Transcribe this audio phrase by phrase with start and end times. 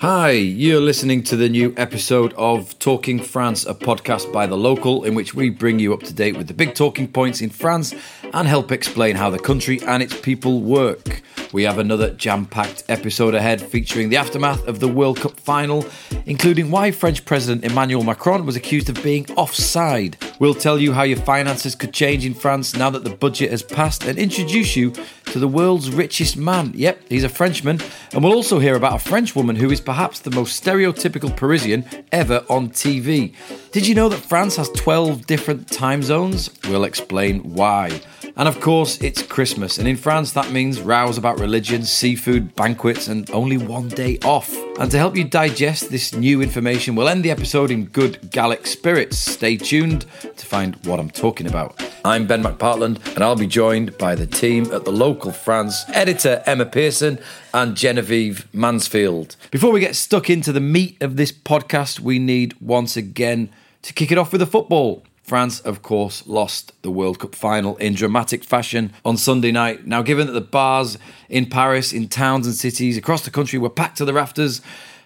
[0.00, 5.04] Hi, you're listening to the new episode of Talking France, a podcast by The Local,
[5.04, 7.94] in which we bring you up to date with the big talking points in France
[8.32, 11.20] and help explain how the country and its people work.
[11.52, 15.84] We have another jam packed episode ahead featuring the aftermath of the World Cup final,
[16.24, 20.16] including why French President Emmanuel Macron was accused of being offside.
[20.40, 23.62] We'll tell you how your finances could change in France now that the budget has
[23.62, 24.94] passed and introduce you
[25.26, 26.72] to the world's richest man.
[26.74, 27.78] Yep, he's a Frenchman.
[28.14, 31.84] And we'll also hear about a French woman who is perhaps the most stereotypical Parisian
[32.10, 33.34] ever on TV.
[33.70, 36.48] Did you know that France has 12 different time zones?
[36.66, 38.00] We'll explain why.
[38.36, 43.08] And of course, it's Christmas, and in France, that means rows about religion, seafood, banquets,
[43.08, 44.56] and only one day off.
[44.78, 48.66] And to help you digest this new information, we'll end the episode in good Gallic
[48.66, 49.18] spirits.
[49.18, 51.82] Stay tuned to find what I'm talking about.
[52.04, 56.42] I'm Ben McPartland, and I'll be joined by the team at the local France, editor
[56.46, 57.18] Emma Pearson
[57.52, 59.36] and Genevieve Mansfield.
[59.50, 63.50] Before we get stuck into the meat of this podcast, we need once again
[63.82, 65.04] to kick it off with the football.
[65.22, 69.86] France, of course, lost the World Cup final in dramatic fashion on Sunday night.
[69.86, 70.98] Now, given that the bars
[71.28, 74.60] in Paris, in towns and cities across the country were packed to the rafters,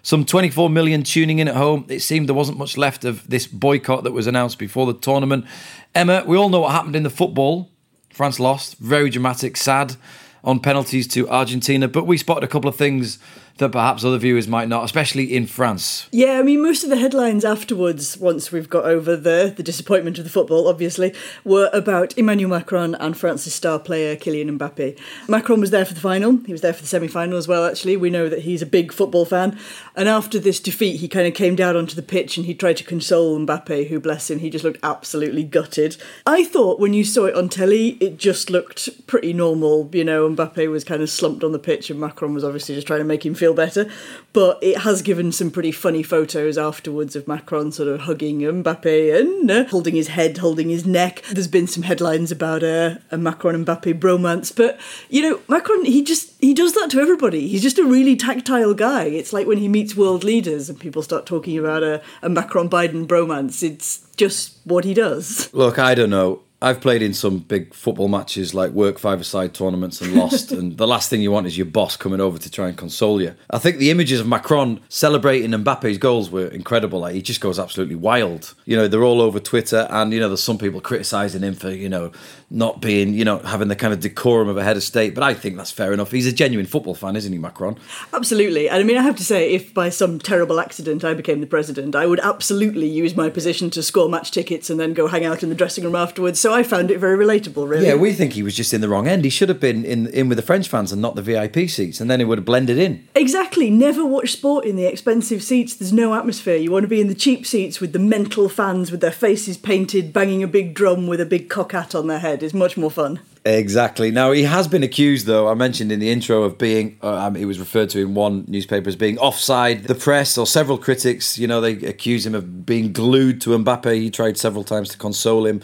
[0.04, 3.46] some 24 million tuning in at home, it seemed there wasn't much left of this
[3.46, 5.46] boycott that was announced before the tournament.
[5.94, 7.70] Emma, we all know what happened in the football.
[8.10, 9.96] France lost, very dramatic, sad
[10.44, 13.18] on penalties to Argentina, but we spotted a couple of things
[13.58, 16.08] that perhaps other viewers might not, especially in France.
[16.10, 20.18] Yeah, I mean, most of the headlines afterwards, once we've got over the, the disappointment
[20.18, 24.98] of the football, obviously, were about Emmanuel Macron and France's star player Kylian Mbappe.
[25.28, 27.64] Macron was there for the final, he was there for the semi final as well,
[27.64, 27.96] actually.
[27.96, 29.56] We know that he's a big football fan.
[29.94, 32.76] And after this defeat, he kind of came down onto the pitch and he tried
[32.78, 35.96] to console Mbappe, who, bless him, he just looked absolutely gutted.
[36.26, 39.88] I thought when you saw it on telly, it just looked pretty normal.
[39.92, 42.88] You know, Mbappe was kind of slumped on the pitch and Macron was obviously just
[42.88, 43.90] trying to make him feel feel better.
[44.32, 49.20] But it has given some pretty funny photos afterwards of Macron sort of hugging Mbappe
[49.20, 51.22] and uh, holding his head, holding his neck.
[51.30, 56.02] There's been some headlines about a, a Macron Mbappe bromance, but you know, Macron he
[56.02, 57.46] just he does that to everybody.
[57.46, 59.04] He's just a really tactile guy.
[59.04, 62.68] It's like when he meets world leaders and people start talking about a, a Macron
[62.68, 63.62] Biden bromance.
[63.62, 65.52] It's just what he does.
[65.52, 66.40] Look, I don't know.
[66.64, 70.50] I've played in some big football matches like work five-a-side tournaments and lost.
[70.58, 73.20] and the last thing you want is your boss coming over to try and console
[73.20, 73.34] you.
[73.50, 77.00] I think the images of Macron celebrating Mbappe's goals were incredible.
[77.00, 78.54] Like he just goes absolutely wild.
[78.64, 81.70] You know, they're all over Twitter, and you know, there's some people criticising him for
[81.70, 82.12] you know
[82.54, 85.14] not being you know having the kind of decorum of a head of state.
[85.14, 86.10] But I think that's fair enough.
[86.10, 87.76] He's a genuine football fan, isn't he, Macron?
[88.12, 88.68] Absolutely.
[88.68, 91.46] And I mean, I have to say, if by some terrible accident I became the
[91.46, 95.24] president, I would absolutely use my position to score match tickets and then go hang
[95.24, 96.38] out in the dressing room afterwards.
[96.38, 97.86] So I found it very relatable, really.
[97.86, 99.24] Yeah, we think he was just in the wrong end.
[99.24, 102.00] He should have been in in with the French fans and not the VIP seats,
[102.00, 103.06] and then it would have blended in.
[103.16, 103.68] Exactly.
[103.68, 105.74] Never watch sport in the expensive seats.
[105.74, 106.56] There's no atmosphere.
[106.56, 109.56] You want to be in the cheap seats with the mental fans with their faces
[109.56, 112.43] painted, banging a big drum with a big cock hat on their head.
[112.44, 113.20] It's much more fun.
[113.46, 114.10] Exactly.
[114.10, 115.48] Now he has been accused, though.
[115.48, 116.98] I mentioned in the intro of being.
[117.02, 119.84] Uh, um, he was referred to in one newspaper as being offside.
[119.84, 123.94] The press or several critics, you know, they accuse him of being glued to Mbappe.
[123.94, 125.62] He tried several times to console him.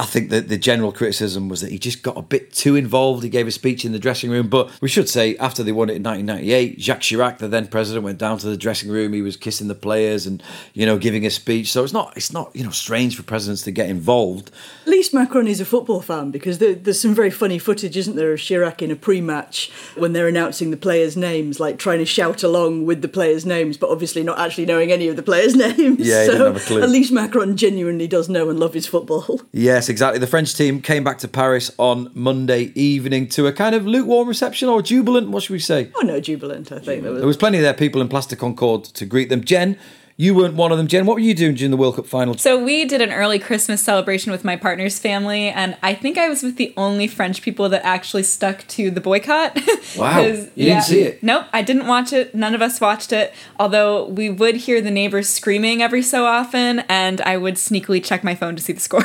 [0.00, 3.22] I think that the general criticism was that he just got a bit too involved.
[3.22, 5.90] He gave a speech in the dressing room, but we should say after they won
[5.90, 9.12] it in 1998, Jacques Chirac, the then president, went down to the dressing room.
[9.12, 11.70] He was kissing the players and you know giving a speech.
[11.70, 14.50] So it's not it's not you know strange for presidents to get involved.
[14.86, 18.16] At least Macron is a football fan because there, there's some very funny footage, isn't
[18.16, 22.06] there, of Chirac in a pre-match when they're announcing the players' names, like trying to
[22.06, 25.54] shout along with the players' names, but obviously not actually knowing any of the players'
[25.66, 26.08] names.
[26.08, 29.42] Yeah, so at least Macron genuinely does know and love his football.
[29.52, 30.18] Yes, exactly.
[30.18, 34.26] The French team came back to Paris on Monday evening to a kind of lukewarm
[34.26, 35.90] reception or jubilant, what should we say?
[35.96, 37.02] Oh, no, jubilant, I think.
[37.02, 39.44] There was, there was plenty of there people in Place de Concorde to greet them.
[39.44, 39.76] Jen,
[40.20, 41.06] You weren't one of them, Jen.
[41.06, 42.36] What were you doing during the World Cup final?
[42.36, 46.28] So we did an early Christmas celebration with my partner's family, and I think I
[46.28, 49.58] was with the only French people that actually stuck to the boycott.
[49.96, 50.20] Wow.
[50.20, 51.22] You didn't see it?
[51.22, 52.32] Nope, I didn't watch it.
[52.32, 53.34] None of us watched it.
[53.58, 58.22] Although we would hear the neighbors screaming every so often, and I would sneakily check
[58.22, 59.02] my phone to see the score.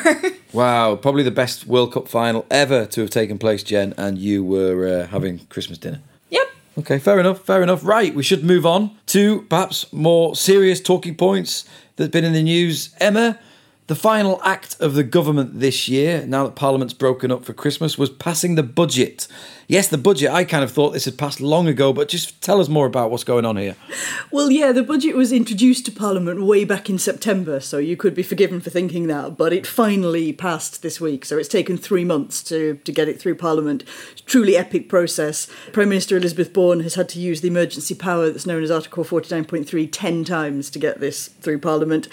[0.54, 4.44] Wow, probably the best World Cup final ever to have taken place, Jen, and you
[4.44, 6.02] were uh, having Christmas dinner.
[6.78, 7.86] Okay, fair enough, fair enough.
[7.86, 11.64] Right, we should move on to perhaps more serious talking points
[11.96, 12.94] that have been in the news.
[13.00, 13.40] Emma,
[13.88, 17.98] the final act of the government this year, now that Parliament's broken up for Christmas,
[17.98, 19.28] was passing the budget.
[19.68, 20.30] Yes, the budget.
[20.30, 23.10] I kind of thought this had passed long ago, but just tell us more about
[23.10, 23.76] what's going on here.
[24.32, 28.14] Well, yeah, the budget was introduced to Parliament way back in September, so you could
[28.14, 32.06] be forgiven for thinking that, but it finally passed this week, so it's taken three
[32.06, 33.84] months to, to get it through Parliament.
[34.26, 35.48] Truly epic process.
[35.74, 39.04] Prime Minister Elisabeth Borne has had to use the emergency power that's known as Article
[39.04, 42.08] 49.3 10 times to get this through Parliament.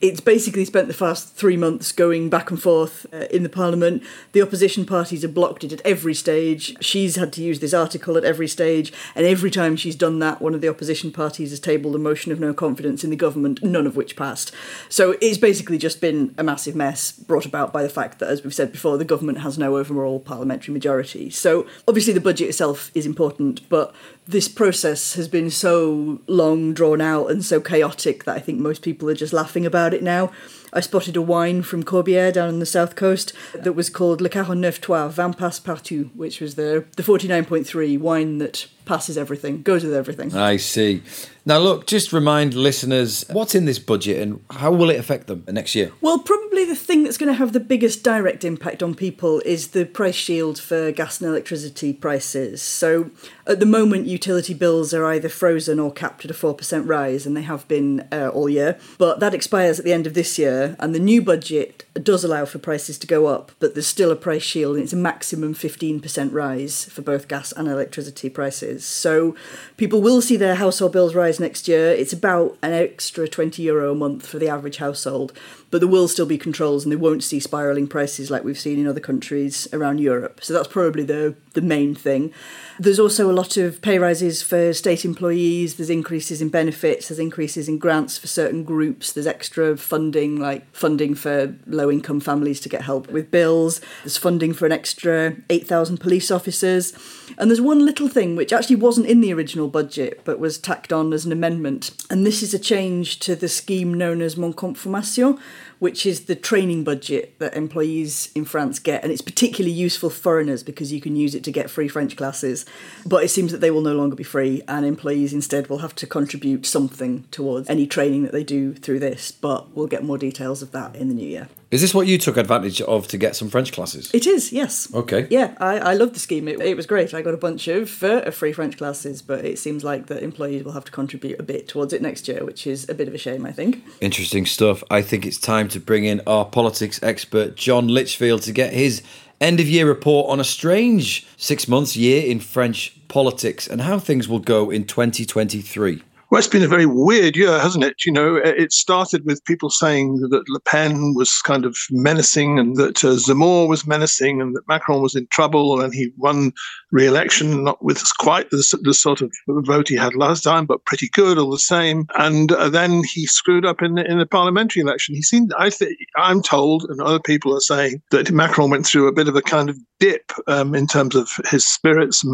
[0.00, 4.02] It's basically spent the past three months going back and forth uh, in the Parliament.
[4.32, 6.76] The opposition parties have blocked it at every stage.
[6.94, 10.40] She's had to use this article at every stage, and every time she's done that,
[10.40, 13.64] one of the opposition parties has tabled a motion of no confidence in the government,
[13.64, 14.54] none of which passed.
[14.88, 18.44] So it's basically just been a massive mess brought about by the fact that, as
[18.44, 21.30] we've said before, the government has no overall parliamentary majority.
[21.30, 23.92] So obviously the budget itself is important, but
[24.26, 28.82] this process has been so long drawn out and so chaotic that I think most
[28.82, 30.32] people are just laughing about it now.
[30.72, 34.30] I spotted a wine from Corbière down on the south coast that was called Le
[34.30, 39.84] 49 Trois, Vin passe partout, which was the, the 49.3 wine that passes everything, goes
[39.84, 40.34] with everything.
[40.34, 41.02] I see.
[41.46, 45.44] Now, look, just remind listeners what's in this budget and how will it affect them
[45.46, 45.92] next year?
[46.00, 49.68] Well, probably the thing that's going to have the biggest direct impact on people is
[49.68, 52.62] the price shield for gas and electricity prices.
[52.62, 53.10] So,
[53.46, 57.36] at the moment, utility bills are either frozen or capped at a 4% rise, and
[57.36, 58.78] they have been uh, all year.
[58.96, 62.46] But that expires at the end of this year, and the new budget does allow
[62.46, 65.54] for prices to go up, but there's still a price shield, and it's a maximum
[65.54, 68.73] 15% rise for both gas and electricity prices.
[68.82, 69.36] So,
[69.76, 71.90] people will see their household bills rise next year.
[71.90, 75.32] It's about an extra 20 euro a month for the average household,
[75.70, 78.78] but there will still be controls and they won't see spiraling prices like we've seen
[78.78, 80.40] in other countries around Europe.
[80.42, 82.32] So that's probably the the main thing.
[82.78, 87.20] There's also a lot of pay rises for state employees, there's increases in benefits, there's
[87.20, 92.60] increases in grants for certain groups, there's extra funding like funding for low income families
[92.60, 96.92] to get help with bills, there's funding for an extra 8,000 police officers.
[97.38, 100.92] And there's one little thing which actually wasn't in the original budget but was tacked
[100.92, 101.90] on as an amendment.
[102.10, 105.38] And this is a change to the scheme known as Mon Compte Formation,
[105.78, 109.02] which is the training budget that employees in France get.
[109.02, 112.16] And it's particularly useful for foreigners because you can use it to get free French
[112.16, 112.64] classes.
[113.04, 115.94] But it seems that they will no longer be free, and employees instead will have
[115.96, 119.30] to contribute something towards any training that they do through this.
[119.30, 121.48] But we'll get more details of that in the new year.
[121.74, 124.08] Is this what you took advantage of to get some French classes?
[124.14, 124.94] It is, yes.
[124.94, 125.26] Okay.
[125.28, 126.46] Yeah, I, I love the scheme.
[126.46, 127.12] It, it was great.
[127.12, 130.62] I got a bunch of uh, free French classes, but it seems like the employees
[130.62, 133.14] will have to contribute a bit towards it next year, which is a bit of
[133.14, 133.82] a shame, I think.
[134.00, 134.84] Interesting stuff.
[134.88, 139.02] I think it's time to bring in our politics expert, John Lichfield, to get his
[139.40, 143.98] end of year report on a strange six months year in French politics and how
[143.98, 146.04] things will go in 2023.
[146.30, 148.04] Well, it's been a very weird year, hasn't it?
[148.04, 152.76] You know, it started with people saying that Le Pen was kind of menacing and
[152.76, 156.52] that uh, Zemmour was menacing and that Macron was in trouble and he won
[156.90, 161.08] re-election, not with quite the, the sort of vote he had last time, but pretty
[161.12, 162.06] good all the same.
[162.18, 165.14] And uh, then he screwed up in the, in the parliamentary election.
[165.14, 169.08] He seemed, I think, I'm told, and other people are saying that Macron went through
[169.08, 172.24] a bit of a kind of dip um, in terms of his spirits,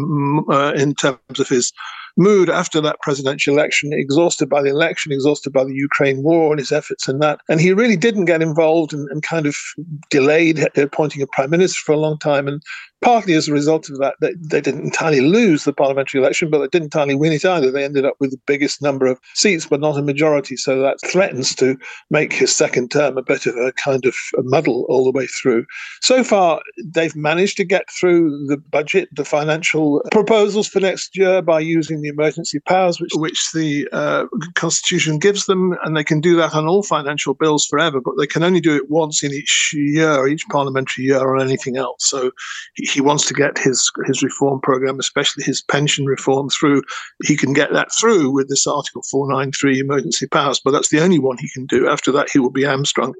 [0.49, 1.73] uh, in terms of his
[2.17, 6.59] mood after that presidential election, exhausted by the election, exhausted by the Ukraine war and
[6.59, 7.39] his efforts in that.
[7.49, 9.55] And he really didn't get involved and, and kind of
[10.09, 12.47] delayed uh, appointing a prime minister for a long time.
[12.47, 12.61] And
[13.01, 16.59] partly as a result of that, they, they didn't entirely lose the parliamentary election, but
[16.59, 17.71] they didn't entirely win it either.
[17.71, 20.55] They ended up with the biggest number of seats, but not a majority.
[20.55, 21.77] So that threatens to
[22.09, 25.27] make his second term a bit of a kind of a muddle all the way
[25.27, 25.65] through.
[26.01, 31.41] So far, they've managed to get through the budget, the financial proposals for next year
[31.41, 36.21] by using the emergency powers which, which the uh, Constitution gives them, and they can
[36.21, 39.31] do that on all financial bills forever, but they can only do it once in
[39.31, 42.09] each year, each parliamentary year, or anything else.
[42.09, 42.31] So
[42.91, 46.83] he, wants to get his his reform program, especially his pension reform, through.
[47.23, 51.19] He can get that through with this Article 493 emergency powers, but that's the only
[51.19, 51.89] one he can do.
[51.89, 53.13] After that, he will be hamstrung.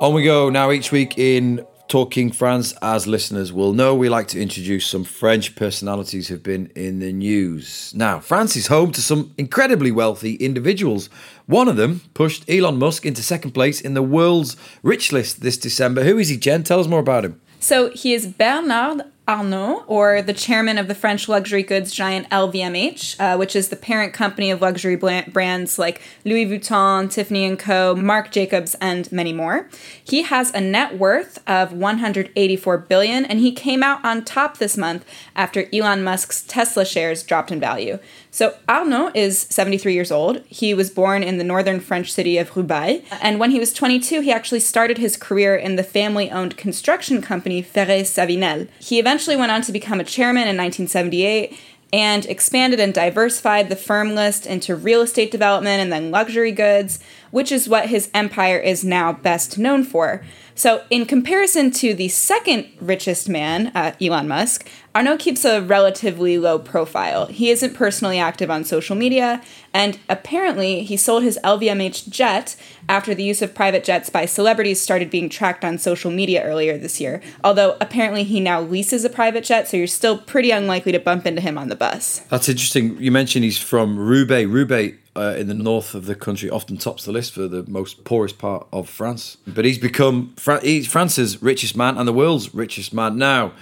[0.00, 4.26] On we go now each week in Talking France, as listeners will know, we like
[4.28, 7.92] to introduce some French personalities who've been in the news.
[7.94, 11.08] Now, France is home to some incredibly wealthy individuals.
[11.46, 15.56] One of them pushed Elon Musk into second place in the world's rich list this
[15.56, 16.02] December.
[16.02, 16.64] Who is he, Jen?
[16.64, 17.40] Tell us more about him.
[17.66, 23.18] So he is Bernard Arnault, or the chairman of the French luxury goods giant LVMH,
[23.18, 27.94] uh, which is the parent company of luxury brands like Louis Vuitton, Tiffany & Co.,
[27.96, 29.68] Marc Jacobs, and many more.
[30.02, 34.76] He has a net worth of 184 billion, and he came out on top this
[34.76, 35.04] month
[35.34, 37.98] after Elon Musk's Tesla shares dropped in value.
[38.30, 40.42] So Arnault is 73 years old.
[40.46, 44.20] He was born in the northern French city of Roubaix, and when he was 22,
[44.20, 48.68] he actually started his career in the family-owned construction company Ferret-Savinel.
[48.78, 51.58] He eventually went on to become a chairman in 1978
[51.92, 56.98] and expanded and diversified the firm list into real estate development and then luxury goods,
[57.36, 60.24] which is what his empire is now best known for.
[60.54, 66.38] So, in comparison to the second richest man, uh, Elon Musk, Arnault keeps a relatively
[66.38, 67.26] low profile.
[67.26, 69.42] He isn't personally active on social media,
[69.74, 72.56] and apparently, he sold his LVMH jet
[72.88, 76.78] after the use of private jets by celebrities started being tracked on social media earlier
[76.78, 77.20] this year.
[77.44, 81.26] Although, apparently, he now leases a private jet, so you're still pretty unlikely to bump
[81.26, 82.20] into him on the bus.
[82.30, 82.96] That's interesting.
[82.98, 84.48] You mentioned he's from Roubaix.
[84.48, 88.04] Roubaix uh, in the north of the country often tops the list for the most
[88.04, 89.38] poorest part of France.
[89.46, 93.52] But he's become Fra- he's France's richest man and the world's richest man now.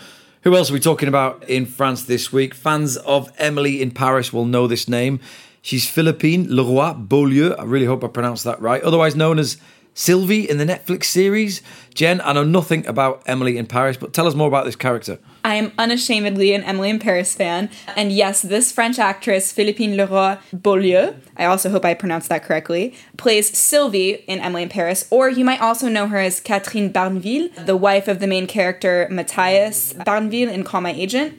[0.43, 2.55] Who else are we talking about in France this week?
[2.55, 5.21] Fans of Emily in Paris will know this name.
[5.63, 7.55] She's Philippine Leroy Beaulieu.
[7.55, 8.83] I really hope I pronounced that right.
[8.83, 9.57] Otherwise known as
[9.95, 11.63] Sylvie in the Netflix series.
[11.95, 15.19] Jen, I know nothing about Emily in Paris, but tell us more about this character.
[15.45, 17.71] I am unashamedly an Emily in Paris fan.
[17.97, 22.95] And yes, this French actress, Philippine Leroy Beaulieu, I also hope I pronounced that correctly,
[23.17, 27.51] plays Sylvie in Emily in Paris, or you might also know her as Catherine Barneville,
[27.65, 31.35] the wife of the main character Matthias Barneville in Call My Agent.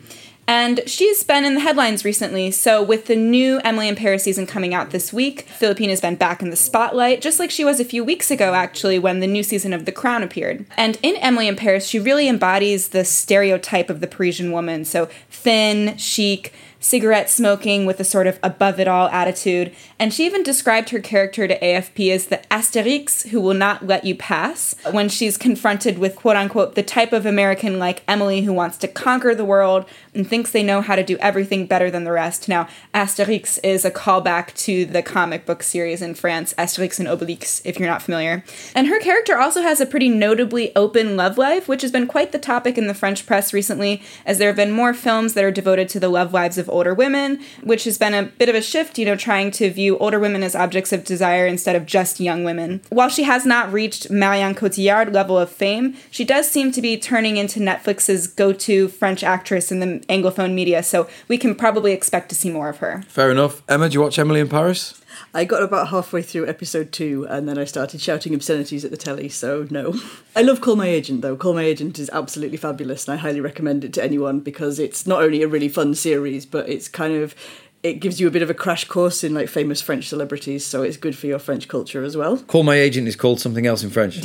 [0.47, 2.51] And she's been in the headlines recently.
[2.51, 6.15] So, with the new Emily in Paris season coming out this week, Philippine has been
[6.15, 9.27] back in the spotlight, just like she was a few weeks ago, actually, when the
[9.27, 10.65] new season of The Crown appeared.
[10.77, 14.85] And in Emily in Paris, she really embodies the stereotype of the Parisian woman.
[14.85, 20.25] So, thin, chic, cigarette smoking with a sort of above it all attitude, and she
[20.25, 24.75] even described her character to AFP as the Asterix who will not let you pass
[24.91, 28.87] when she's confronted with quote unquote the type of American like Emily who wants to
[28.87, 32.47] conquer the world and thinks they know how to do everything better than the rest.
[32.47, 37.61] Now, Asterix is a callback to the comic book series in France, Asterix and Obelix,
[37.65, 38.43] if you're not familiar.
[38.73, 42.31] And her character also has a pretty notably open love life, which has been quite
[42.31, 45.51] the topic in the French press recently, as there have been more films that are
[45.51, 48.61] devoted to the love lives of older women, which has been a bit of a
[48.61, 52.19] shift, you know, trying to view older women as objects of desire instead of just
[52.19, 52.81] young women.
[52.89, 56.97] While she has not reached Marion Cotillard level of fame, she does seem to be
[56.97, 61.91] turning into Netflix's go to French actress in the Anglophone media, so we can probably
[61.93, 63.03] expect to see more of her.
[63.07, 63.61] Fair enough.
[63.67, 65.01] Emma, do you watch Emily in Paris?
[65.35, 68.95] I got about halfway through episode two and then I started shouting obscenities at the
[68.95, 69.93] telly, so no.
[70.33, 71.35] I love Call My Agent though.
[71.35, 75.05] Call My Agent is absolutely fabulous and I highly recommend it to anyone because it's
[75.05, 77.35] not only a really fun series, but it's kind of
[77.83, 80.83] it gives you a bit of a crash course in like famous French celebrities, so
[80.83, 82.37] it's good for your French culture as well.
[82.37, 84.21] Call My Agent is called something else in French.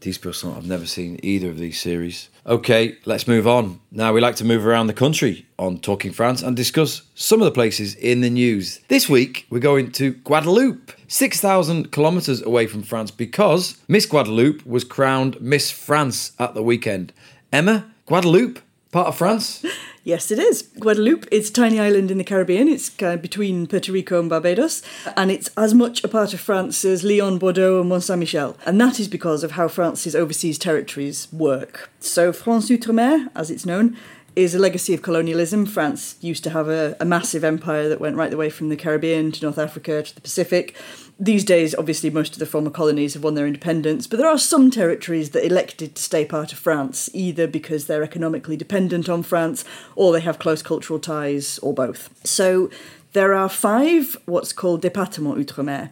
[0.00, 0.18] 10%.
[0.20, 0.56] 10%.
[0.56, 2.28] I've never seen either of these series.
[2.46, 3.80] Okay, let's move on.
[3.90, 7.44] Now, we like to move around the country on Talking France and discuss some of
[7.44, 8.80] the places in the news.
[8.88, 14.84] This week, we're going to Guadeloupe, 6,000 kilometres away from France, because Miss Guadeloupe was
[14.84, 17.12] crowned Miss France at the weekend.
[17.52, 18.60] Emma, Guadeloupe,
[18.92, 19.64] part of France?
[20.06, 20.62] Yes, it is.
[20.78, 22.68] Guadeloupe is a tiny island in the Caribbean.
[22.68, 24.80] It's kind of between Puerto Rico and Barbados,
[25.16, 28.56] and it's as much a part of France as Lyon, Bordeaux, and Mont Saint Michel.
[28.64, 31.90] And that is because of how France's overseas territories work.
[31.98, 33.96] So, France Outre-mer, as it's known,
[34.36, 35.66] is a legacy of colonialism.
[35.66, 38.76] France used to have a, a massive empire that went right the way from the
[38.76, 40.76] Caribbean to North Africa to the Pacific
[41.18, 44.38] these days, obviously, most of the former colonies have won their independence, but there are
[44.38, 49.22] some territories that elected to stay part of France, either because they're economically dependent on
[49.22, 52.10] France or they have close cultural ties, or both.
[52.26, 52.70] So
[53.14, 55.90] there are five what's called départements outre-mer.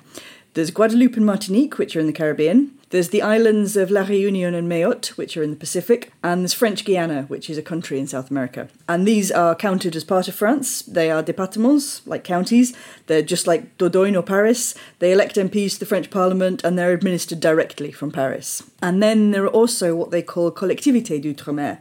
[0.54, 2.78] There's Guadeloupe and Martinique, which are in the Caribbean.
[2.90, 6.52] There's the islands of La Réunion and Mayotte, which are in the Pacific, and there's
[6.52, 8.68] French Guiana, which is a country in South America.
[8.88, 10.82] And these are counted as part of France.
[10.82, 12.72] They are départements, like counties.
[13.08, 14.76] They're just like Dordogne or Paris.
[15.00, 18.62] They elect MPs to the French Parliament and they're administered directly from Paris.
[18.80, 21.80] And then there are also what they call collectivités d'outre-mer.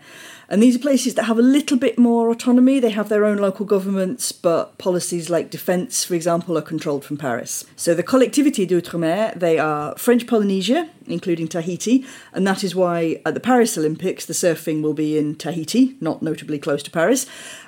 [0.53, 2.79] And these are places that have a little bit more autonomy.
[2.79, 7.17] They have their own local governments, but policies like defence, for example, are controlled from
[7.17, 7.65] Paris.
[7.75, 13.33] So the Collectivité d'Outre-mer, they are French Polynesia, including Tahiti, and that is why at
[13.33, 17.25] the Paris Olympics the surfing will be in Tahiti, not notably close to Paris.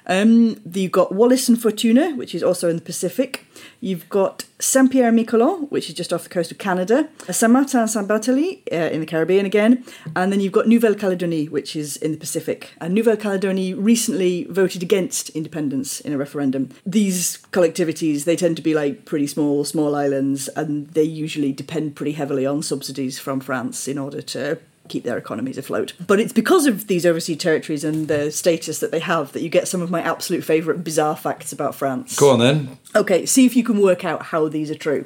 [0.08, 3.46] Um, you've got Wallis and Futuna, which is also in the Pacific.
[3.82, 7.52] You've got Saint Pierre and Miquelon, which is just off the coast of Canada, Saint
[7.52, 9.84] Martin and Saint Barthélemy uh, in the Caribbean again,
[10.16, 12.74] and then you've got Nouvelle Calédonie, which is in the Pacific.
[12.80, 16.70] And Nouvelle Calédonie recently voted against independence in a referendum.
[16.86, 21.96] These collectivities, they tend to be like pretty small, small islands, and they usually depend
[21.96, 25.94] pretty heavily on subsidies from France in order to keep their economies afloat.
[26.06, 29.50] But it's because of these overseas territories and the status that they have that you
[29.50, 32.16] get some of my absolute favourite bizarre facts about France.
[32.16, 32.78] Go on then.
[32.96, 35.06] Okay, see if you can work out how these are true.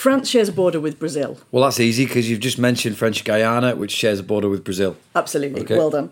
[0.00, 1.38] France shares a border with Brazil.
[1.50, 4.96] Well, that's easy because you've just mentioned French Guiana, which shares a border with Brazil.
[5.14, 5.60] Absolutely.
[5.60, 5.76] Okay.
[5.76, 6.10] Well done.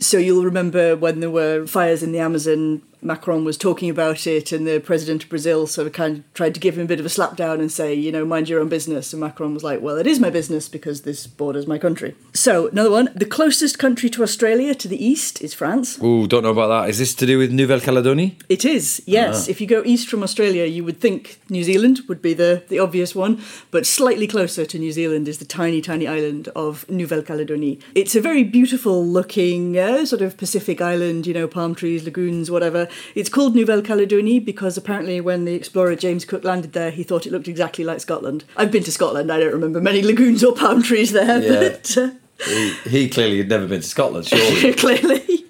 [0.00, 4.52] So you'll remember when there were fires in the Amazon, Macron was talking about it,
[4.52, 7.00] and the president of Brazil sort of kind of tried to give him a bit
[7.00, 9.12] of a slap down and say, you know, mind your own business.
[9.12, 12.14] And Macron was like, well, it is my business because this borders my country.
[12.34, 13.08] So another one.
[13.14, 16.02] The closest country to Australia to the east is France.
[16.02, 16.90] Ooh, don't know about that.
[16.90, 18.34] Is this to do with Nouvelle Calédonie?
[18.48, 19.48] It is, yes.
[19.48, 22.78] If you go east from Australia, you would think New Zealand would be the, the
[22.78, 27.22] obvious one, but slightly closer to New Zealand is the tiny, tiny island of Nouvelle
[27.22, 27.80] Calédonie.
[27.94, 32.50] It's a very beautiful looking uh, sort of Pacific island, you know, palm trees, lagoons,
[32.50, 32.88] whatever.
[33.14, 37.26] It's called Nouvelle Calédonie because apparently when the explorer James Cook landed there, he thought
[37.26, 38.44] it looked exactly like Scotland.
[38.56, 41.68] I've been to Scotland, I don't remember many lagoons or palm trees there, Yeah.
[41.70, 41.96] but.
[41.96, 42.10] Uh,
[42.46, 44.74] He, he clearly had never been to Scotland, surely.
[44.84, 45.44] clearly.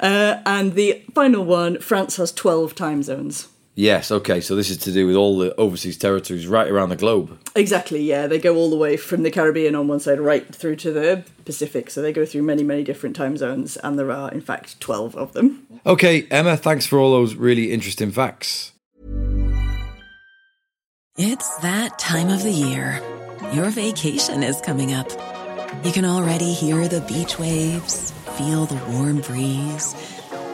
[0.00, 3.48] Uh, and the final one France has 12 time zones.
[3.78, 6.96] Yes, okay, so this is to do with all the overseas territories right around the
[6.96, 7.38] globe.
[7.54, 8.26] Exactly, yeah.
[8.26, 11.24] They go all the way from the Caribbean on one side right through to the
[11.44, 11.90] Pacific.
[11.90, 15.16] So they go through many, many different time zones, and there are, in fact, 12
[15.16, 15.66] of them.
[15.86, 18.72] Okay, Emma, thanks for all those really interesting facts.
[21.16, 23.02] It's that time of the year.
[23.52, 25.10] Your vacation is coming up.
[25.84, 29.94] You can already hear the beach waves, feel the warm breeze,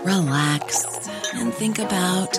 [0.05, 2.39] relax, and think about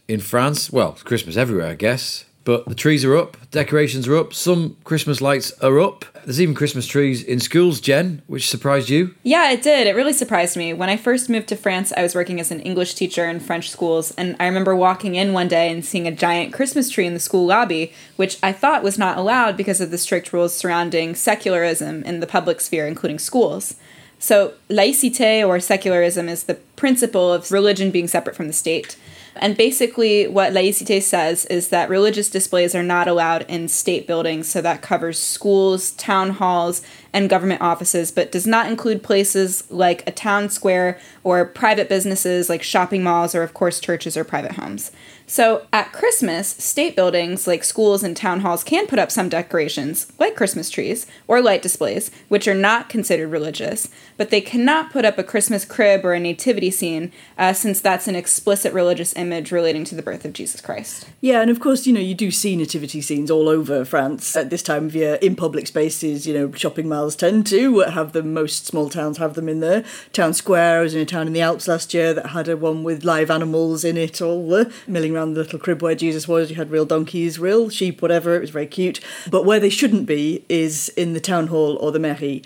[0.11, 0.71] in France.
[0.71, 2.25] Well, Christmas everywhere, I guess.
[2.43, 6.05] But the trees are up, decorations are up, some Christmas lights are up.
[6.25, 9.13] There's even Christmas trees in schools, Jen, which surprised you.
[9.21, 9.85] Yeah, it did.
[9.85, 10.73] It really surprised me.
[10.73, 13.69] When I first moved to France, I was working as an English teacher in French
[13.69, 17.13] schools, and I remember walking in one day and seeing a giant Christmas tree in
[17.13, 21.13] the school lobby, which I thought was not allowed because of the strict rules surrounding
[21.13, 23.75] secularism in the public sphere, including schools.
[24.17, 28.95] So, laïcité or secularism is the principle of religion being separate from the state.
[29.35, 34.49] And basically, what laïcité says is that religious displays are not allowed in state buildings,
[34.49, 36.81] so that covers schools, town halls,
[37.13, 42.49] and government offices, but does not include places like a town square or private businesses
[42.49, 44.91] like shopping malls or, of course, churches or private homes.
[45.31, 50.11] So at Christmas, state buildings like schools and town halls can put up some decorations,
[50.19, 55.05] like Christmas trees or light displays, which are not considered religious, but they cannot put
[55.05, 59.53] up a Christmas crib or a nativity scene, uh, since that's an explicit religious image
[59.53, 61.07] relating to the birth of Jesus Christ.
[61.21, 64.49] Yeah, and of course, you know, you do see nativity scenes all over France at
[64.49, 66.27] this time of year in public spaces.
[66.27, 69.85] You know, shopping malls tend to have them, most small towns have them in there.
[70.11, 72.57] Town Square, I was in a town in the Alps last year that had a
[72.57, 76.27] one with live animals in it, all uh, milling around the little crib where Jesus
[76.27, 76.49] was.
[76.49, 78.35] You had real donkeys, real sheep, whatever.
[78.35, 78.99] It was very cute.
[79.29, 82.43] But where they shouldn't be is in the town hall or the mairie.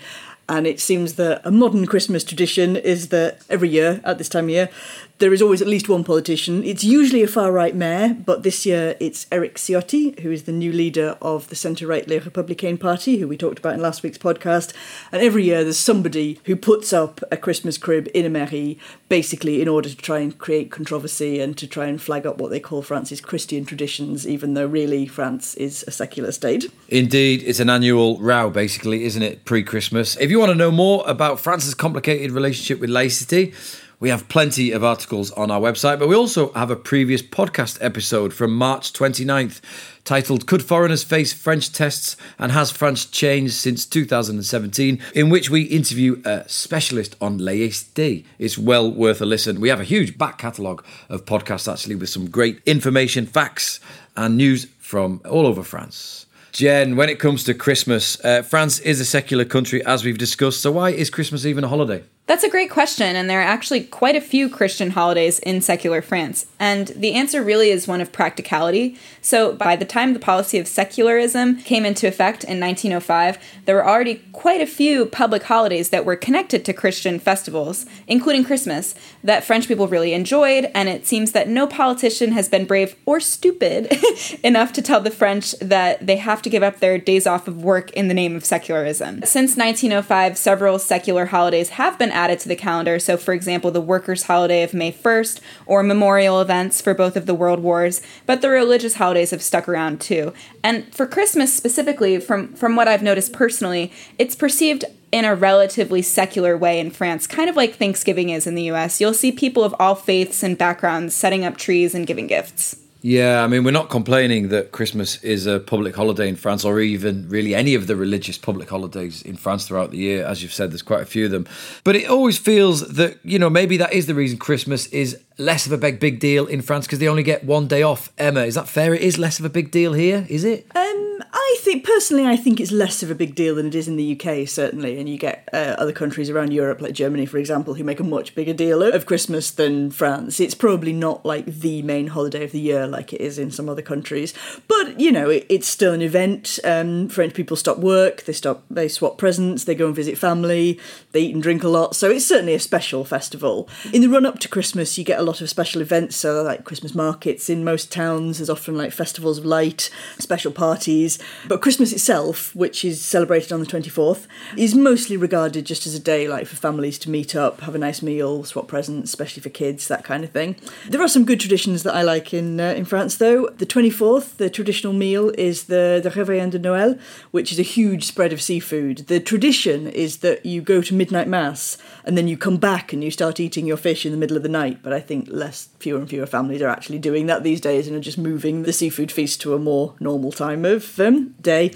[0.48, 4.44] And it seems that a modern Christmas tradition is that every year at this time
[4.44, 4.70] of year,
[5.18, 6.62] there is always at least one politician.
[6.62, 10.52] It's usually a far right mayor, but this year it's Eric Ciotti, who is the
[10.52, 14.02] new leader of the centre right Les Républicains Party, who we talked about in last
[14.02, 14.74] week's podcast.
[15.10, 19.62] And every year there's somebody who puts up a Christmas crib in a mairie, basically
[19.62, 22.60] in order to try and create controversy and to try and flag up what they
[22.60, 26.70] call France's Christian traditions, even though really France is a secular state.
[26.88, 29.46] Indeed, it's an annual row, basically, isn't it?
[29.46, 30.16] Pre Christmas.
[30.18, 33.54] If you want to know more about France's complicated relationship with laicity,
[33.98, 37.78] we have plenty of articles on our website, but we also have a previous podcast
[37.80, 39.60] episode from March 29th
[40.04, 45.62] titled Could Foreigners Face French Tests and Has France Changed Since 2017, in which we
[45.62, 48.24] interview a specialist on laïcité.
[48.38, 49.62] It's well worth a listen.
[49.62, 53.80] We have a huge back catalogue of podcasts actually with some great information, facts,
[54.14, 56.26] and news from all over France.
[56.52, 60.60] Jen, when it comes to Christmas, uh, France is a secular country, as we've discussed.
[60.60, 62.02] So, why is Christmas even a holiday?
[62.26, 66.02] That's a great question, and there are actually quite a few Christian holidays in secular
[66.02, 66.46] France.
[66.58, 68.98] And the answer really is one of practicality.
[69.20, 73.86] So, by the time the policy of secularism came into effect in 1905, there were
[73.86, 79.44] already quite a few public holidays that were connected to Christian festivals, including Christmas, that
[79.44, 80.68] French people really enjoyed.
[80.74, 83.96] And it seems that no politician has been brave or stupid
[84.42, 87.62] enough to tell the French that they have to give up their days off of
[87.62, 89.22] work in the name of secularism.
[89.22, 92.98] Since 1905, several secular holidays have been added to the calendar.
[92.98, 97.26] So, for example, the workers' holiday of May 1st, or memorial events for both of
[97.26, 98.00] the world wars.
[98.24, 100.32] But the religious holidays have stuck around too.
[100.64, 106.02] And for Christmas specifically, from, from what I've noticed personally, it's perceived in a relatively
[106.02, 109.00] secular way in France, kind of like Thanksgiving is in the US.
[109.00, 112.76] You'll see people of all faiths and backgrounds setting up trees and giving gifts.
[113.08, 116.80] Yeah, I mean, we're not complaining that Christmas is a public holiday in France or
[116.80, 120.26] even really any of the religious public holidays in France throughout the year.
[120.26, 121.46] As you've said, there's quite a few of them.
[121.84, 125.66] But it always feels that, you know, maybe that is the reason Christmas is less
[125.66, 128.12] of a big, big deal in France because they only get one day off.
[128.18, 128.92] Emma, is that fair?
[128.92, 130.66] It is less of a big deal here, is it?
[130.74, 131.05] Um,
[131.48, 133.94] I think personally, I think it's less of a big deal than it is in
[133.94, 134.98] the UK, certainly.
[134.98, 138.04] And you get uh, other countries around Europe, like Germany, for example, who make a
[138.04, 140.40] much bigger deal of Christmas than France.
[140.40, 143.68] It's probably not like the main holiday of the year, like it is in some
[143.68, 144.34] other countries.
[144.66, 146.58] But you know, it, it's still an event.
[146.64, 150.80] Um, French people stop work, they stop, they swap presents, they go and visit family,
[151.12, 151.94] they eat and drink a lot.
[151.94, 153.68] So it's certainly a special festival.
[153.92, 156.64] In the run up to Christmas, you get a lot of special events, so like
[156.64, 158.38] Christmas markets in most towns.
[158.38, 161.20] There's often like festivals of light, special parties.
[161.48, 166.00] But Christmas itself, which is celebrated on the 24th, is mostly regarded just as a
[166.00, 169.48] day like for families to meet up, have a nice meal, swap presents, especially for
[169.48, 170.56] kids, that kind of thing.
[170.88, 173.48] There are some good traditions that I like in uh, in France though.
[173.58, 176.98] The 24th, the traditional meal is the the Réveillon de Noël,
[177.30, 178.98] which is a huge spread of seafood.
[179.08, 183.02] The tradition is that you go to midnight mass and then you come back and
[183.02, 184.78] you start eating your fish in the middle of the night.
[184.82, 187.96] But I think less, fewer and fewer families are actually doing that these days and
[187.96, 191.72] are just moving the seafood feast to a more normal time of um, day.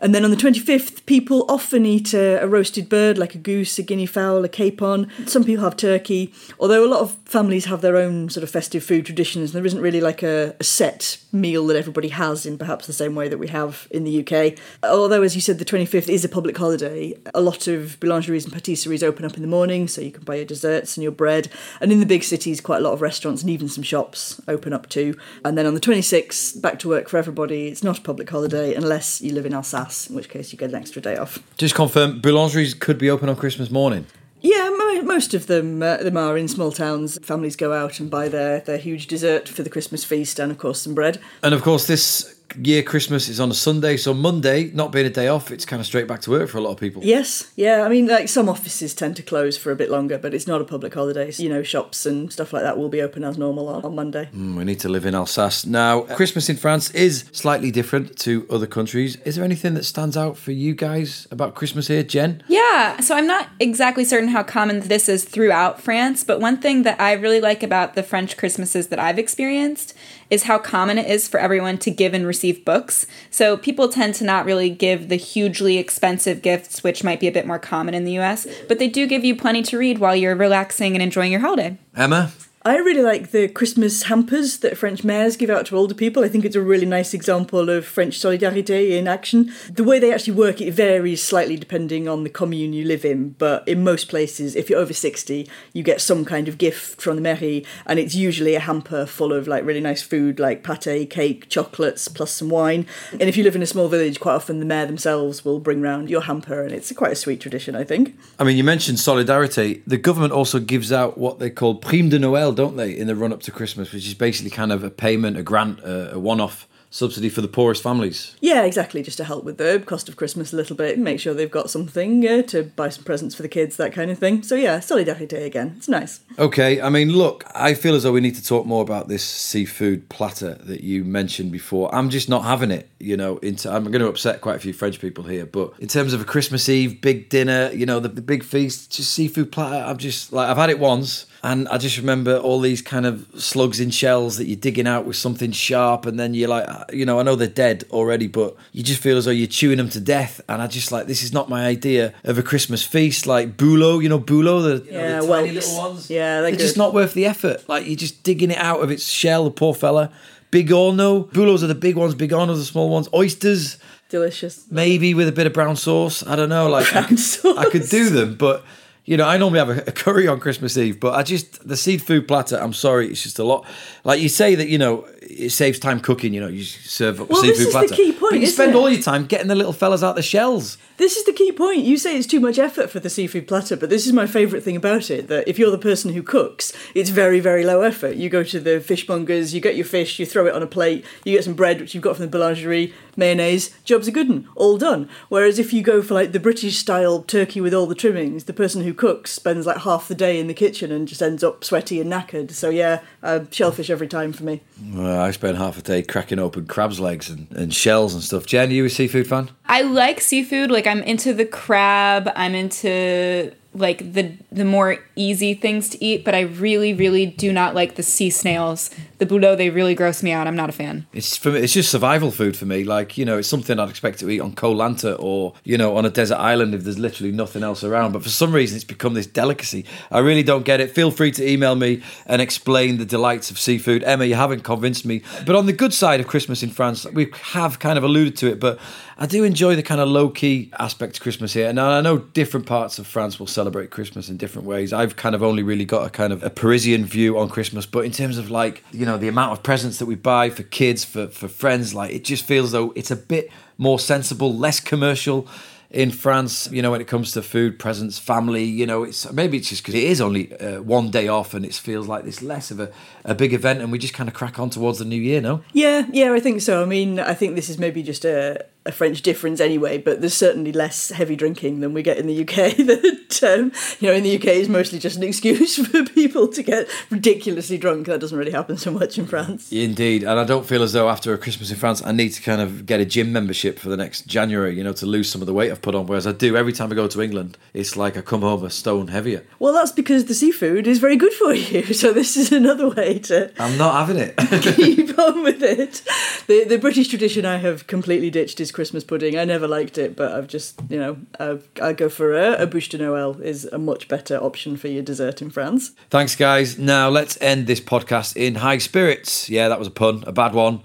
[0.00, 3.78] And then on the 25th, people often eat a, a, roasted bird like a goose,
[3.78, 5.10] a guinea fowl, a capon.
[5.26, 8.84] Some people have turkey, although a lot of families have their own sort of festive
[8.84, 9.52] food traditions.
[9.52, 13.14] There isn't really like a, a set meal that everybody has in perhaps the same
[13.14, 14.58] way that we have in the UK.
[14.82, 18.54] Although, as you said, the 25th is a public holiday, a lot of boulangeries and
[18.54, 21.48] patisseries open up in the morning, so you can buy your desserts and your bread.
[21.80, 24.72] And in the big cities, quite a lot of restaurants and even some shops open
[24.72, 25.16] up too.
[25.44, 27.68] And then on the 26th, back to work for everybody.
[27.68, 30.70] It's not a public holiday unless you live in Alsace, in which case you get
[30.70, 31.38] an extra day off.
[31.56, 34.06] Just confirm, boulangeries could be open on Christmas morning.
[34.40, 34.70] Yeah,
[35.02, 37.18] most of them uh, them are in small towns.
[37.22, 40.58] Families go out and buy their, their huge dessert for the Christmas feast and, of
[40.58, 41.18] course, some bread.
[41.42, 45.10] And, of course, this year Christmas is on a Sunday, so Monday, not being a
[45.10, 47.02] day off, it's kind of straight back to work for a lot of people.
[47.04, 47.82] Yes, yeah.
[47.82, 50.60] I mean, like some offices tend to close for a bit longer, but it's not
[50.60, 51.30] a public holiday.
[51.30, 53.94] So, you know, shops and stuff like that will be open as normal on, on
[53.94, 54.28] Monday.
[54.34, 55.66] Mm, we need to live in Alsace.
[55.66, 59.16] Now, Christmas in France is slightly different to other countries.
[59.24, 62.42] Is there anything that stands out for you guys about Christmas here, Jen?
[62.48, 66.82] Yeah, so I'm not exactly certain how common this is throughout France, but one thing
[66.82, 69.94] that I really like about the French Christmases that I've experienced
[70.30, 73.06] is how common it is for everyone to give and receive books.
[73.30, 77.32] So people tend to not really give the hugely expensive gifts, which might be a
[77.32, 80.16] bit more common in the US, but they do give you plenty to read while
[80.16, 81.78] you're relaxing and enjoying your holiday.
[81.96, 82.32] Emma?
[82.64, 86.24] I really like the Christmas hampers that French mayors give out to older people.
[86.24, 89.52] I think it's a really nice example of French solidarité in action.
[89.70, 93.36] The way they actually work, it varies slightly depending on the commune you live in,
[93.38, 97.14] but in most places, if you're over 60, you get some kind of gift from
[97.14, 101.08] the mairie, and it's usually a hamper full of like really nice food like pate,
[101.10, 102.86] cake, chocolates, plus some wine.
[103.12, 105.80] And if you live in a small village, quite often the mayor themselves will bring
[105.80, 108.18] round your hamper, and it's quite a sweet tradition, I think.
[108.36, 109.84] I mean, you mentioned solidarity.
[109.86, 113.06] The government also gives out what they call prime de Noël style, don't they, in
[113.06, 116.14] the run up to Christmas, which is basically kind of a payment, a grant, a,
[116.14, 118.34] a one off subsidy for the poorest families.
[118.40, 119.02] Yeah, exactly.
[119.02, 121.68] Just to help with the cost of Christmas a little bit, make sure they've got
[121.68, 124.42] something uh, to buy some presents for the kids, that kind of thing.
[124.42, 125.74] So yeah, Solidarité again.
[125.76, 126.20] It's nice.
[126.38, 129.22] Okay, I mean, look, I feel as though we need to talk more about this
[129.22, 131.94] seafood platter that you mentioned before.
[131.94, 133.36] I'm just not having it, you know.
[133.38, 136.22] Into I'm going to upset quite a few French people here, but in terms of
[136.22, 139.84] a Christmas Eve big dinner, you know, the, the big feast, just seafood platter.
[139.84, 141.26] I'm just like I've had it once.
[141.42, 145.04] And I just remember all these kind of slugs in shells that you're digging out
[145.04, 148.26] with something sharp, and then you're like, uh, you know, I know they're dead already,
[148.26, 150.40] but you just feel as though you're chewing them to death.
[150.48, 153.26] And I just like, this is not my idea of a Christmas feast.
[153.26, 156.10] Like bulot, you know, bulot, the, you Yeah, know, the tiny little ones.
[156.10, 156.80] Yeah, they're just good.
[156.80, 157.68] not worth the effort.
[157.68, 160.10] Like you're just digging it out of its shell, the poor fella.
[160.50, 163.08] Bigorneau, bulots are the big ones, bigorneaux are the small ones.
[163.14, 164.64] Oysters, Delicious.
[164.70, 166.26] maybe with a bit of brown sauce.
[166.26, 166.68] I don't know.
[166.70, 167.58] Like I Brown could, sauce.
[167.58, 168.64] I could do them, but
[169.08, 171.78] you know, I normally have a, a curry on Christmas Eve, but I just the
[171.78, 172.56] seafood platter.
[172.56, 173.64] I'm sorry, it's just a lot.
[174.04, 176.32] Like you say that you know it saves time cooking.
[176.34, 178.40] You know, you serve up Well, a this seafood is the platter, key point, but
[178.40, 178.76] you spend it?
[178.76, 180.78] all your time getting the little fellas out of the shells.
[180.96, 181.84] This is the key point.
[181.84, 184.64] You say it's too much effort for the seafood platter, but this is my favourite
[184.64, 188.16] thing about it that if you're the person who cooks, it's very, very low effort.
[188.16, 191.04] You go to the fishmongers, you get your fish, you throw it on a plate,
[191.24, 194.48] you get some bread, which you've got from the boulangerie, mayonnaise, job's a good one,
[194.56, 195.08] all done.
[195.28, 198.52] Whereas if you go for like the British style turkey with all the trimmings, the
[198.52, 201.62] person who cooks spends like half the day in the kitchen and just ends up
[201.62, 202.50] sweaty and knackered.
[202.50, 204.62] So yeah, uh, shellfish every time for me.
[204.92, 208.22] Well, Uh, I spend half a day cracking open crabs' legs and, and shells and
[208.22, 208.46] stuff.
[208.46, 209.50] Jen, are you a seafood fan?
[209.66, 210.70] I like seafood.
[210.70, 212.30] Like I'm into the crab.
[212.36, 217.52] I'm into like the the more easy things to eat, but I really, really do
[217.52, 218.90] not like the sea snails.
[219.18, 220.46] The bulot, they really gross me out.
[220.46, 221.06] I'm not a fan.
[221.12, 222.84] It's for me, it's just survival food for me.
[222.84, 225.96] Like you know, it's something I'd expect to eat on Koh Lanta or you know
[225.96, 228.12] on a desert island if there's literally nothing else around.
[228.12, 229.84] But for some reason, it's become this delicacy.
[230.10, 230.90] I really don't get it.
[230.90, 234.02] Feel free to email me and explain the delights of seafood.
[234.04, 235.22] Emma, you haven't convinced me.
[235.44, 238.48] But on the good side of Christmas in France, we have kind of alluded to
[238.50, 238.78] it, but
[239.20, 241.68] I do enjoy the kind of low key aspect of Christmas here.
[241.68, 244.92] And I know different parts of France will celebrate Christmas in different ways.
[244.92, 248.04] I've kind of only really got a kind of a Parisian view on Christmas, but
[248.04, 251.04] in terms of like, you know, the amount of presents that we buy for kids,
[251.04, 255.48] for, for friends, like it just feels though it's a bit more sensible, less commercial.
[255.90, 259.56] In France, you know, when it comes to food, presents, family, you know, it's maybe
[259.56, 262.42] it's just because it is only uh, one day off and it feels like this
[262.42, 262.92] less of a,
[263.24, 265.62] a big event and we just kind of crack on towards the new year, no?
[265.72, 266.82] Yeah, yeah, I think so.
[266.82, 270.34] I mean, I think this is maybe just a, a French difference anyway, but there's
[270.34, 272.76] certainly less heavy drinking than we get in the UK.
[272.78, 273.70] that, um,
[274.00, 277.76] you know, in the UK is mostly just an excuse for people to get ridiculously
[277.78, 278.06] drunk.
[278.06, 279.70] That doesn't really happen so much in France.
[279.70, 282.42] Indeed, and I don't feel as though after a Christmas in France I need to
[282.42, 285.42] kind of get a gym membership for the next January, you know, to lose some
[285.42, 286.06] of the weight I've put on.
[286.06, 288.70] Whereas I do every time I go to England, it's like I come home a
[288.70, 289.44] stone heavier.
[289.58, 291.92] Well, that's because the seafood is very good for you.
[291.92, 294.34] So this is another way to I'm not having it.
[294.76, 296.02] keep on with it.
[296.46, 299.36] The the British tradition I have completely ditched is Christmas pudding.
[299.36, 302.64] I never liked it, but I've just you know I've, I go for a, a
[302.64, 305.90] bûche de Noël is a much better option for your dessert in France.
[306.10, 306.78] Thanks, guys.
[306.78, 309.50] Now let's end this podcast in high spirits.
[309.50, 310.82] Yeah, that was a pun, a bad one.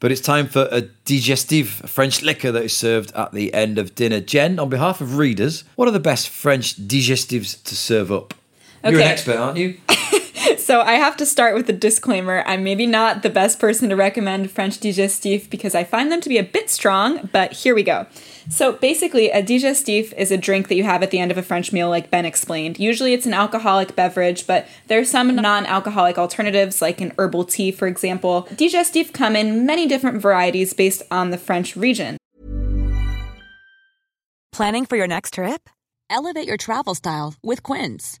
[0.00, 3.78] But it's time for a digestive, a French liquor that is served at the end
[3.78, 4.18] of dinner.
[4.18, 8.34] Jen, on behalf of readers, what are the best French digestives to serve up?
[8.82, 9.78] You're an expert, aren't you?
[10.58, 12.42] So I have to start with a disclaimer.
[12.46, 16.28] I'm maybe not the best person to recommend French digestif because I find them to
[16.28, 18.06] be a bit strong, but here we go.
[18.48, 21.42] So basically, a digestif is a drink that you have at the end of a
[21.42, 22.78] French meal, like Ben explained.
[22.78, 27.44] Usually it's an alcoholic beverage, but there are some non alcoholic alternatives, like an herbal
[27.44, 28.48] tea, for example.
[28.52, 32.16] Digestif come in many different varieties based on the French region.
[34.52, 35.68] Planning for your next trip?
[36.08, 38.20] Elevate your travel style with Quince.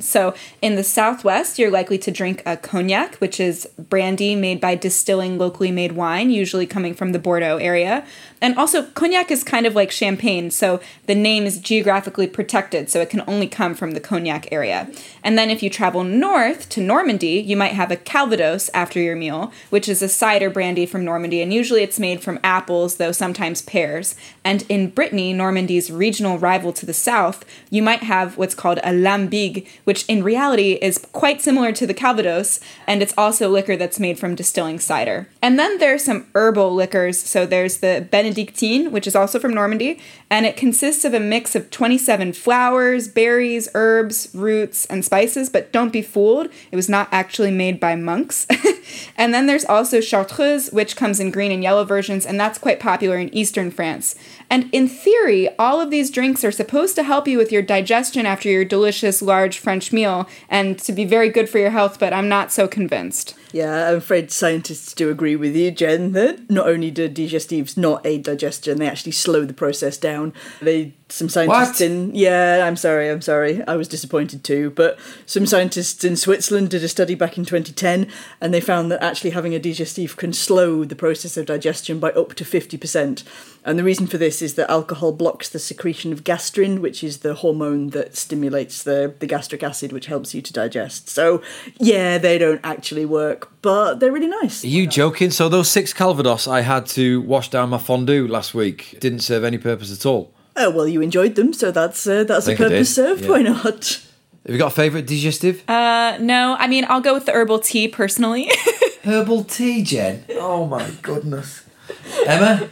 [0.00, 4.74] So, in the Southwest, you're likely to drink a cognac, which is brandy made by
[4.74, 8.04] distilling locally made wine, usually coming from the Bordeaux area.
[8.40, 13.00] And also, cognac is kind of like champagne, so the name is geographically protected, so
[13.00, 14.90] it can only come from the cognac area.
[15.22, 19.14] And then, if you travel north to Normandy, you might have a calvados after your
[19.14, 23.12] meal, which is a cider brandy from Normandy, and usually it's made from apples, though
[23.12, 24.16] sometimes pears.
[24.42, 28.90] And in Brittany, Normandy's regional rival to the south, you might have what's called a
[28.90, 34.00] lambig, which in reality is quite similar to the Calvados, and it's also liquor that's
[34.00, 35.28] made from distilling cider.
[35.40, 37.18] And then there's some herbal liquors.
[37.18, 41.54] So there's the Benedictine, which is also from Normandy, and it consists of a mix
[41.54, 47.08] of 27 flowers, berries, herbs, roots, and spices, but don't be fooled, it was not
[47.12, 48.46] actually made by monks.
[49.16, 52.80] and then there's also Chartreuse, which comes in green and yellow versions, and that's quite
[52.80, 54.14] popular in eastern France.
[54.50, 58.26] And in theory, all of these drinks are supposed to help you with your digestion
[58.26, 62.12] after your delicious large French meal and to be very good for your health, but
[62.12, 63.34] I'm not so convinced.
[63.52, 68.04] Yeah, I'm afraid scientists do agree with you, Jen, that not only do digestives not
[68.04, 70.32] aid digestion, they actually slow the process down.
[70.60, 71.80] They some scientists What?
[71.80, 73.62] in yeah, I'm sorry, I'm sorry.
[73.68, 78.08] I was disappointed too, but some scientists in Switzerland did a study back in 2010
[78.40, 82.10] and they found that actually having a digestive can slow the process of digestion by
[82.12, 83.22] up to 50%.
[83.64, 87.18] And the reason for this is that alcohol blocks the secretion of gastrin, which is
[87.18, 91.08] the hormone that stimulates the, the gastric acid, which helps you to digest.
[91.08, 91.40] So,
[91.78, 94.64] yeah, they don't actually work, but they're really nice.
[94.64, 95.30] Are you joking?
[95.30, 99.44] So those six Calvados I had to wash down my fondue last week didn't serve
[99.44, 100.34] any purpose at all.
[100.56, 103.24] Oh well, you enjoyed them, so that's uh, that's a purpose served.
[103.24, 103.30] yeah.
[103.30, 104.00] Why not?
[104.46, 105.60] Have you got a favourite digestif?
[105.68, 108.50] Uh, no, I mean, I'll go with the herbal tea personally.
[109.04, 110.24] Herbal tea, Jen.
[110.30, 111.64] Oh my goodness.
[112.26, 112.68] Emma?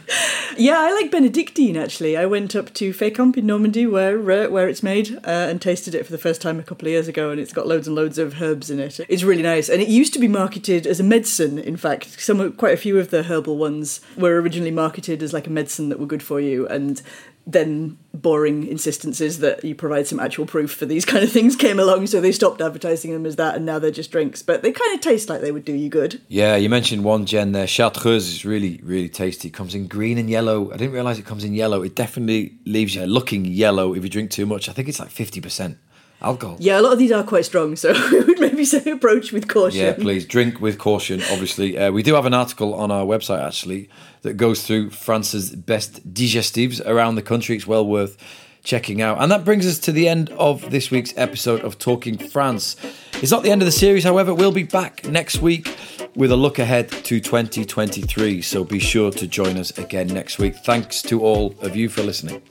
[0.57, 2.15] Yeah, I like Benedictine actually.
[2.17, 5.93] I went up to Fécamp in Normandy, where uh, where it's made, uh, and tasted
[5.95, 7.95] it for the first time a couple of years ago, and it's got loads and
[7.95, 8.99] loads of herbs in it.
[9.09, 11.57] It's really nice, and it used to be marketed as a medicine.
[11.57, 15.47] In fact, some quite a few of the herbal ones were originally marketed as like
[15.47, 17.01] a medicine that were good for you, and
[17.45, 21.79] then boring insistences that you provide some actual proof for these kind of things came
[21.79, 24.41] along, so they stopped advertising them as that, and now they're just drinks.
[24.41, 26.21] But they kind of taste like they would do you good.
[26.27, 27.67] Yeah, you mentioned one, Jen, there.
[27.67, 29.49] Chartreuse is really, really tasty.
[29.49, 30.71] It comes in green and yellow.
[30.71, 31.81] I didn't realise it comes in yellow.
[31.81, 34.69] It definitely leaves you looking yellow if you drink too much.
[34.69, 35.77] I think it's like 50%
[36.23, 36.57] alcohol.
[36.59, 39.47] Yeah, a lot of these are quite strong, so we would maybe say approach with
[39.47, 39.79] caution.
[39.79, 41.21] Yeah, please drink with caution.
[41.31, 43.89] Obviously, uh, we do have an article on our website actually
[44.21, 47.55] that goes through France's best digestifs around the country.
[47.55, 48.17] It's well worth
[48.63, 49.21] checking out.
[49.21, 52.75] And that brings us to the end of this week's episode of Talking France.
[53.21, 54.33] It's not the end of the series, however.
[54.33, 55.75] We'll be back next week
[56.15, 58.41] with a look ahead to 2023.
[58.41, 60.55] So be sure to join us again next week.
[60.55, 62.41] Thanks to all of you for listening.